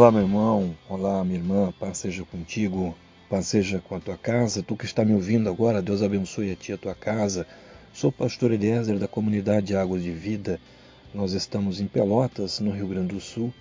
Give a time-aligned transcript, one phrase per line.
[0.00, 2.96] Olá, meu irmão, olá, minha irmã, paz seja contigo,
[3.28, 4.62] paz seja com a tua casa.
[4.62, 7.46] Tu que está me ouvindo agora, Deus abençoe a ti e a tua casa.
[7.92, 10.58] Sou pastor Eliezer da comunidade Águas de Vida.
[11.12, 13.52] Nós estamos em Pelotas, no Rio Grande do Sul,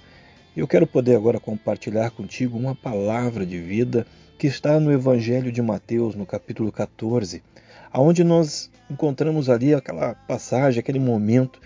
[0.55, 5.61] eu quero poder agora compartilhar contigo uma palavra de vida que está no Evangelho de
[5.61, 7.43] Mateus, no capítulo 14,
[7.91, 11.59] aonde nós encontramos ali aquela passagem, aquele momento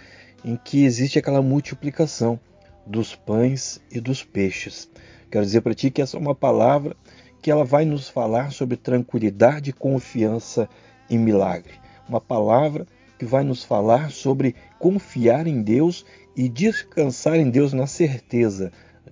[0.44, 2.40] em que existe aquela multiplicação
[2.86, 4.90] dos pães e dos peixes.
[5.32, 6.96] Quero dizer para ti que essa é uma palavra
[7.42, 10.70] que ela vai nos falar sobre tranquilidade, confiança
[11.10, 11.74] e milagre.
[12.08, 12.86] Uma palavra
[13.18, 18.72] que vai nos falar sobre confiar em Deus e descansar em Deus na certeza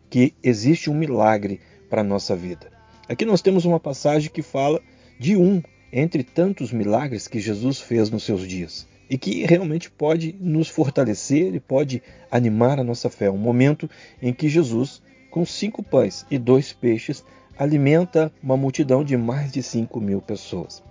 [0.10, 2.72] que existe um milagre para a nossa vida.
[3.08, 4.82] Aqui nós temos uma passagem que fala
[5.20, 5.62] de um
[5.92, 11.54] entre tantos milagres que Jesus fez nos seus dias e que realmente pode nos fortalecer
[11.54, 13.30] e pode animar a nossa fé.
[13.30, 13.90] Um momento
[14.22, 17.22] em que Jesus, com cinco pães e dois peixes,
[17.60, 20.82] alimenta uma multidão de mais de cinco mil pessoas.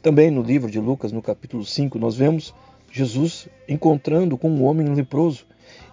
[0.00, 2.54] Também no livro de Lucas, no capítulo 5, nós vemos
[2.92, 5.44] Jesus encontrando com um homem leproso.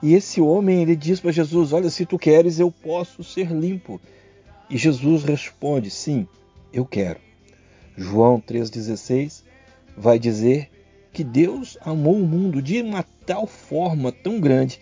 [0.04, 4.00] E esse homem ele diz para Jesus: Olha, se tu queres, eu posso ser limpo.
[4.70, 6.28] E Jesus responde: Sim,
[6.72, 7.20] eu quero.
[7.98, 9.42] João 3,16
[9.98, 10.70] vai dizer
[11.20, 14.80] que Deus amou o mundo de uma tal forma tão grande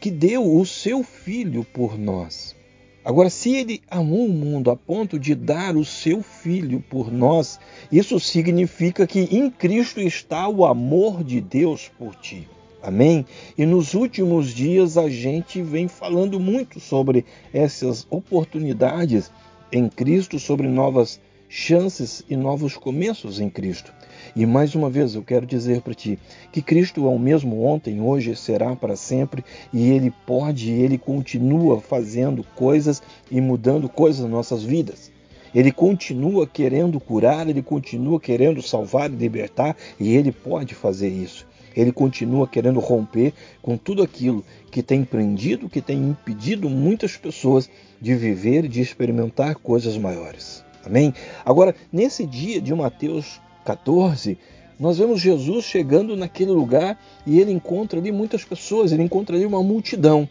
[0.00, 2.56] que deu o seu filho por nós.
[3.04, 7.60] Agora, se ele amou o mundo a ponto de dar o seu filho por nós,
[7.92, 12.48] isso significa que em Cristo está o amor de Deus por ti.
[12.82, 13.26] Amém?
[13.58, 19.30] E nos últimos dias a gente vem falando muito sobre essas oportunidades
[19.70, 23.92] em Cristo, sobre novas chances e novos começos em Cristo.
[24.36, 26.18] E mais uma vez eu quero dizer para ti
[26.50, 30.98] que Cristo é o mesmo ontem, hoje e será para sempre, e ele pode, ele
[30.98, 33.00] continua fazendo coisas
[33.30, 35.12] e mudando coisas nas nossas vidas.
[35.54, 41.46] Ele continua querendo curar, ele continua querendo salvar e libertar, e ele pode fazer isso.
[41.76, 43.32] Ele continua querendo romper
[43.62, 47.70] com tudo aquilo que tem prendido, que tem impedido muitas pessoas
[48.00, 50.64] de viver e de experimentar coisas maiores.
[50.84, 51.14] Amém?
[51.44, 54.38] Agora, nesse dia de Mateus 14,
[54.78, 59.46] nós vemos Jesus chegando naquele lugar e ele encontra ali muitas pessoas, ele encontra ali
[59.46, 60.28] uma multidão.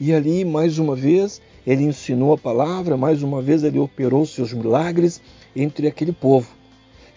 [0.00, 4.52] E ali, mais uma vez, ele ensinou a palavra, mais uma vez ele operou seus
[4.52, 5.20] milagres
[5.56, 6.48] entre aquele povo.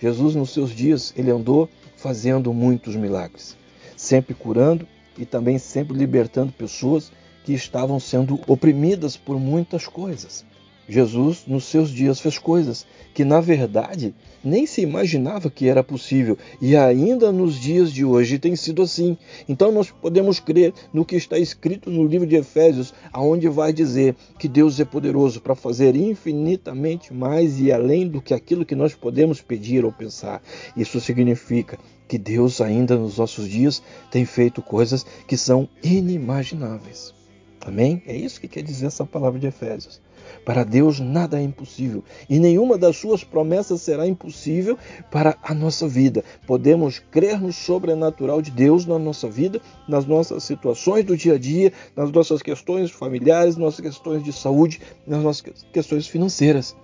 [0.02, 3.56] Jesus, nos seus dias, ele andou fazendo muitos milagres,
[3.96, 7.12] sempre curando e também sempre libertando pessoas
[7.44, 10.44] que estavam sendo oprimidas por muitas coisas.
[10.92, 14.14] Jesus, nos seus dias, fez coisas que, na verdade,
[14.44, 19.18] nem se imaginava que era possível, e ainda nos dias de hoje tem sido assim.
[19.48, 24.18] Então nós podemos crer no que está escrito no livro de Efésios, aonde vai dizer
[24.38, 28.94] que Deus é poderoso para fazer infinitamente mais e além do que aquilo que nós
[28.94, 30.44] podemos pedir ou pensar.
[30.76, 33.82] Isso significa que Deus ainda nos nossos dias
[34.12, 37.14] tem feito coisas que são inimagináveis.
[37.62, 38.02] Amém?
[38.08, 40.02] É isso que quer dizer essa palavra de Efésios.
[40.46, 44.78] Para Deus nada é impossível e nenhuma das suas promessas será impossível
[45.10, 46.24] para a nossa vida.
[46.46, 51.38] Podemos crer no sobrenatural de Deus na nossa vida, nas nossas situações do dia a
[51.38, 56.76] dia, nas nossas questões familiares, nossas questões de saúde, nas nossas questões financeiras.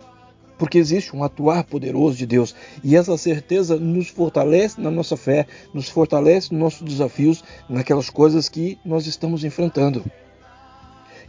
[0.57, 5.45] Porque existe um atuar poderoso de Deus e essa certeza nos fortalece na nossa fé,
[5.73, 10.03] nos fortalece nos nossos desafios, naquelas coisas que nós estamos enfrentando.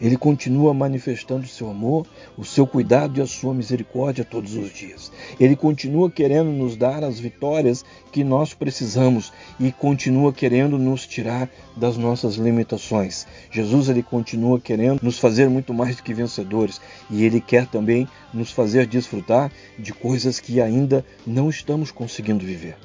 [0.01, 4.73] Ele continua manifestando o seu amor, o seu cuidado e a sua misericórdia todos os
[4.73, 5.11] dias.
[5.41, 11.49] Ele continua querendo nos dar as vitórias que nós precisamos e continua querendo nos tirar
[11.77, 13.27] das nossas limitações.
[13.51, 18.07] Jesus ele continua querendo nos fazer muito mais do que vencedores e ele quer também
[18.33, 22.77] nos fazer desfrutar de coisas que ainda não estamos conseguindo viver.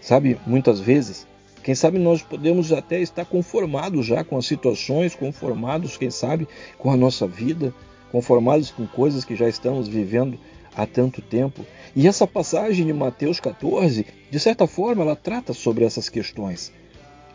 [0.00, 1.26] Sabe, muitas vezes
[1.62, 6.48] quem sabe nós podemos até estar conformados já com as situações, conformados, quem sabe,
[6.78, 7.74] com a nossa vida,
[8.10, 10.38] conformados com coisas que já estamos vivendo
[10.74, 11.64] há tanto tempo.
[11.94, 16.72] E essa passagem de Mateus 14, de certa forma, ela trata sobre essas questões.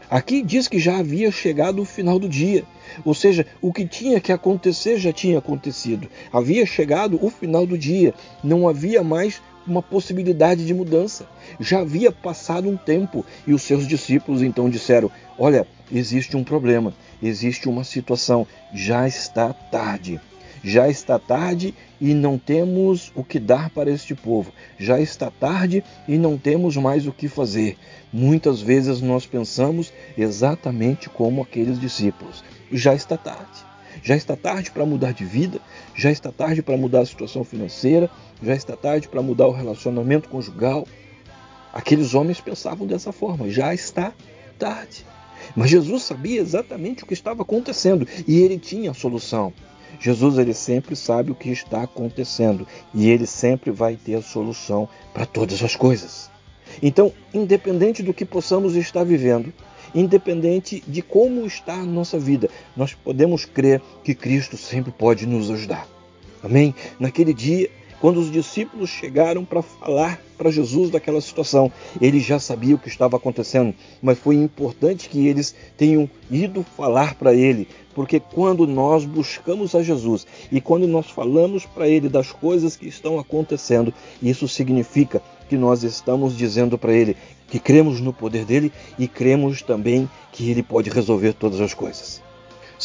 [0.09, 2.63] Aqui diz que já havia chegado o final do dia,
[3.03, 6.07] ou seja, o que tinha que acontecer já tinha acontecido.
[6.31, 8.13] Havia chegado o final do dia,
[8.43, 11.27] não havia mais uma possibilidade de mudança.
[11.59, 16.93] Já havia passado um tempo e os seus discípulos então disseram: Olha, existe um problema,
[17.21, 20.19] existe uma situação, já está tarde.
[20.63, 24.51] Já está tarde e não temos o que dar para este povo.
[24.79, 27.77] Já está tarde e não temos mais o que fazer.
[28.11, 32.43] Muitas vezes nós pensamos exatamente como aqueles discípulos.
[32.71, 33.64] Já está tarde
[34.05, 35.59] Já está tarde para mudar de vida,
[35.95, 38.07] já está tarde para mudar a situação financeira,
[38.39, 40.87] já está tarde para mudar o relacionamento conjugal.
[41.73, 44.13] Aqueles homens pensavam dessa forma, já está
[44.59, 45.03] tarde.
[45.55, 49.51] Mas Jesus sabia exatamente o que estava acontecendo e ele tinha a solução.
[49.99, 54.87] Jesus ele sempre sabe o que está acontecendo e ele sempre vai ter a solução
[55.15, 56.29] para todas as coisas.
[56.79, 59.51] Então, independente do que possamos estar vivendo,
[59.95, 65.49] independente de como está a nossa vida, nós podemos crer que Cristo sempre pode nos
[65.49, 65.87] ajudar.
[66.43, 66.75] Amém?
[66.99, 72.75] Naquele dia, quando os discípulos chegaram para falar para Jesus daquela situação, ele já sabia
[72.75, 78.19] o que estava acontecendo, mas foi importante que eles tenham ido falar para ele, porque
[78.19, 83.17] quando nós buscamos a Jesus e quando nós falamos para ele das coisas que estão
[83.17, 87.15] acontecendo, isso significa que nós estamos dizendo para ele
[87.47, 92.24] que cremos no poder dele e cremos também que ele pode resolver todas as coisas.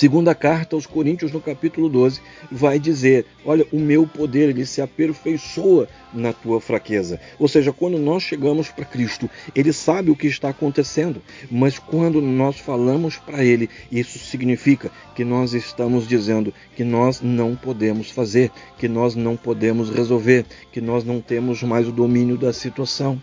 [0.00, 4.80] Segunda carta aos Coríntios, no capítulo 12, vai dizer: Olha, o meu poder ele se
[4.80, 7.20] aperfeiçoa na tua fraqueza.
[7.38, 11.20] Ou seja, quando nós chegamos para Cristo, ele sabe o que está acontecendo,
[11.50, 17.54] mas quando nós falamos para ele, isso significa que nós estamos dizendo que nós não
[17.54, 22.54] podemos fazer, que nós não podemos resolver, que nós não temos mais o domínio da
[22.54, 23.20] situação.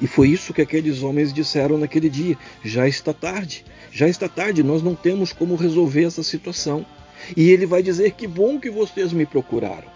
[0.00, 4.62] E foi isso que aqueles homens disseram naquele dia: já está tarde, já está tarde,
[4.62, 6.84] nós não temos como resolver essa situação.
[7.36, 9.88] E ele vai dizer: que bom que vocês me procuraram.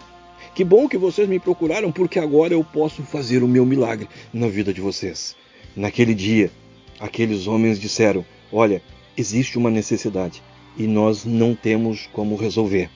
[0.55, 4.47] Que bom que vocês me procuraram, porque agora eu posso fazer o meu milagre na
[4.47, 5.35] vida de vocês.
[5.75, 6.51] Naquele dia,
[6.99, 8.81] aqueles homens disseram: Olha,
[9.15, 10.41] existe uma necessidade
[10.77, 12.89] e nós não temos como resolver.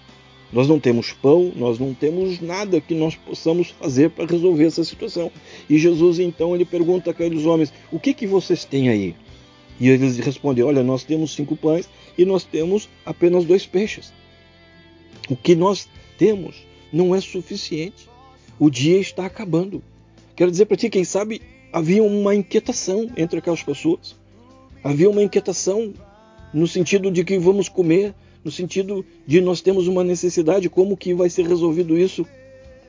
[0.53, 4.83] Nós não temos pão, nós não temos nada que nós possamos fazer para resolver essa
[4.83, 5.31] situação.
[5.67, 9.15] E Jesus então ele pergunta àqueles homens: "O que que vocês têm aí?"
[9.79, 14.13] E eles respondem: "Olha, nós temos cinco pães e nós temos apenas dois peixes.
[15.27, 15.89] O que nós
[16.19, 18.07] temos não é suficiente.
[18.59, 19.81] O dia está acabando.
[20.35, 21.41] Quero dizer para ti, quem sabe
[21.71, 24.15] havia uma inquietação entre aquelas pessoas.
[24.83, 25.93] Havia uma inquietação
[26.53, 28.13] no sentido de que vamos comer,
[28.43, 32.25] no sentido de nós temos uma necessidade, como que vai ser resolvido isso?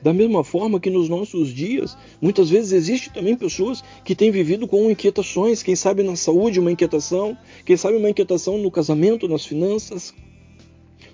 [0.01, 4.67] Da mesma forma que nos nossos dias, muitas vezes existe também pessoas que têm vivido
[4.67, 9.45] com inquietações, quem sabe na saúde uma inquietação, quem sabe uma inquietação no casamento, nas
[9.45, 10.13] finanças.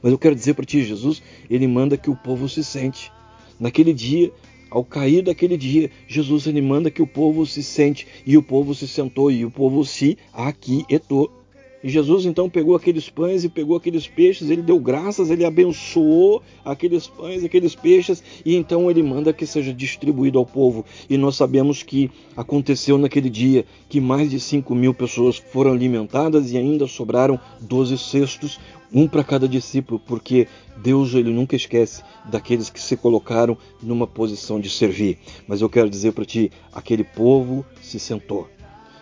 [0.02, 3.12] Mas eu quero dizer para ti, Jesus, ele manda que o povo se sente.
[3.60, 4.32] Naquele dia,
[4.70, 8.74] ao cair daquele dia, Jesus ele manda que o povo se sente, e o povo
[8.74, 11.41] se sentou, e o povo se aquietou.
[11.84, 16.42] E Jesus então pegou aqueles pães e pegou aqueles peixes, ele deu graças, ele abençoou
[16.64, 20.86] aqueles pães, aqueles peixes, e então ele manda que seja distribuído ao povo.
[21.10, 26.52] E nós sabemos que aconteceu naquele dia que mais de 5 mil pessoas foram alimentadas
[26.52, 28.60] e ainda sobraram 12 cestos,
[28.94, 34.60] um para cada discípulo, porque Deus ele nunca esquece daqueles que se colocaram numa posição
[34.60, 35.18] de servir.
[35.48, 38.48] Mas eu quero dizer para ti, aquele povo se sentou.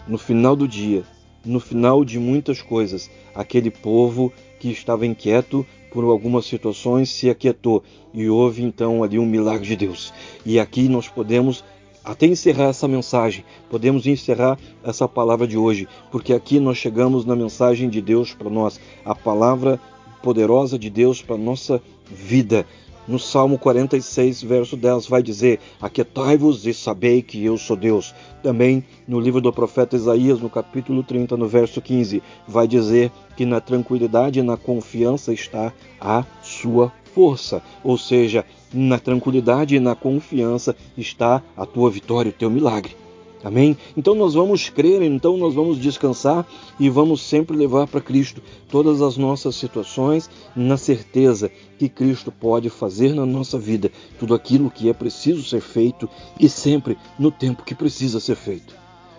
[0.07, 1.03] No final do dia,
[1.49, 7.83] no final de muitas coisas, aquele povo que estava inquieto por algumas situações se aquietou
[8.13, 10.13] e houve então ali um milagre de Deus.
[10.45, 11.63] E aqui nós podemos
[12.03, 17.35] até encerrar essa mensagem, podemos encerrar essa palavra de hoje, porque aqui nós chegamos na
[17.35, 19.79] mensagem de Deus para nós, a palavra
[20.21, 22.65] poderosa de Deus para nossa vida.
[23.09, 28.13] No Salmo 46, verso 10, vai dizer: Aquietai-vos e sabei que eu sou Deus.
[28.43, 33.47] Também no livro do profeta Isaías, no capítulo 30, no verso 15, vai dizer que
[33.47, 37.63] na tranquilidade e na confiança está a sua força.
[37.83, 42.95] Ou seja, na tranquilidade e na confiança está a tua vitória, o teu milagre.
[43.41, 43.77] Amém?
[43.95, 46.45] Então nós vamos crer, então nós vamos descansar
[46.77, 52.69] e vamos sempre levar para Cristo todas as nossas situações, na certeza que Cristo pode
[52.69, 57.63] fazer na nossa vida tudo aquilo que é preciso ser feito e sempre no tempo
[57.63, 58.75] que precisa ser feito.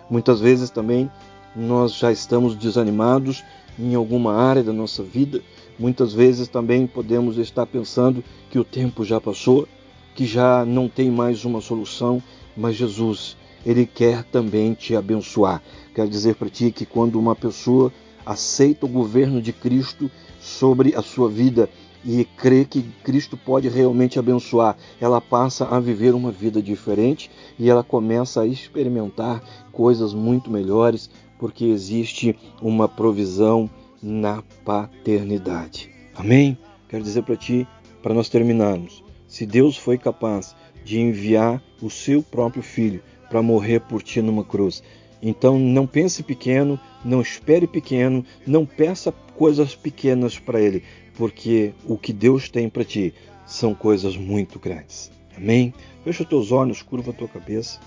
[0.07, 1.09] Muitas vezes também
[1.55, 3.43] nós já estamos desanimados
[3.79, 5.41] em alguma área da nossa vida,
[5.79, 9.67] muitas vezes também podemos estar pensando que o tempo já passou,
[10.13, 12.21] que já não tem mais uma solução,
[12.55, 13.35] mas Jesus
[13.65, 15.61] ele quer também te abençoar.
[15.93, 17.91] Quero dizer para ti que quando uma pessoa
[18.25, 21.69] aceita o governo de Cristo sobre a sua vida
[22.03, 27.69] e crê que Cristo pode realmente abençoar, ela passa a viver uma vida diferente e
[27.69, 29.41] ela começa a experimentar
[29.71, 33.69] coisas muito melhores, porque existe uma provisão
[34.01, 35.91] na paternidade.
[36.15, 36.57] Amém?
[36.89, 37.67] Quero dizer para ti,
[38.01, 43.79] para nós terminarmos, se Deus foi capaz de enviar o seu próprio filho para morrer
[43.79, 44.83] por ti numa cruz.
[45.21, 50.83] Então não pense pequeno, não espere pequeno, não peça coisas pequenas para Ele,
[51.15, 53.13] porque o que Deus tem para ti
[53.45, 55.09] são coisas muito grandes.
[55.37, 55.73] Amém?
[56.03, 57.79] Fecha os teus olhos, curva a tua cabeça.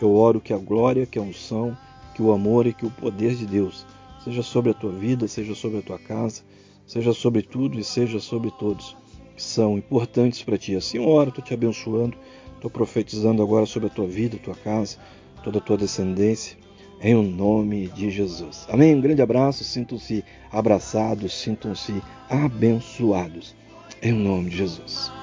[0.00, 1.76] Eu oro que a glória, que a unção,
[2.14, 3.84] que o amor e que o poder de Deus
[4.22, 6.42] seja sobre a tua vida, seja sobre a tua casa,
[6.86, 8.96] seja sobre tudo e seja sobre todos
[9.34, 10.76] que são importantes para ti.
[10.76, 12.16] Assim eu oro, estou te abençoando,
[12.62, 14.96] estou profetizando agora sobre a tua vida, tua casa,
[15.42, 16.56] toda a tua descendência,
[17.00, 18.66] em o nome de Jesus.
[18.70, 18.94] Amém?
[18.94, 22.00] Um grande abraço, sintam-se abraçados, sintam-se
[22.30, 23.56] abençoados,
[24.00, 25.21] em nome de Jesus.